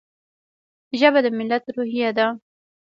[0.99, 2.27] ژبه د ملت روحیه ده.